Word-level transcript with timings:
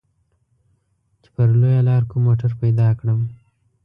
چې 1.21 1.29
پر 1.35 1.47
لويه 1.59 1.81
لاره 1.87 2.05
کوم 2.09 2.21
موټر 2.25 2.51
پيدا 2.61 2.87
کړم. 2.99 3.19